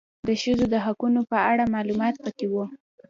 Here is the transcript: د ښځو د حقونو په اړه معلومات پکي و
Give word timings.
د 0.27 0.29
ښځو 0.41 0.65
د 0.73 0.75
حقونو 0.85 1.19
په 1.31 1.37
اړه 1.51 1.63
معلومات 1.75 2.15
پکي 2.23 2.47
و 2.51 2.55